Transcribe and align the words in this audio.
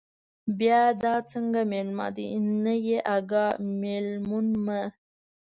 بیا 0.59 0.81
دا 1.03 1.13
څنگه 1.31 1.61
مېلمه 1.71 2.07
دے، 2.15 2.27
نه 2.63 2.73
يې 2.87 2.97
اگاه، 3.15 3.53
مېلمون 3.81 4.47
مه 4.65 4.81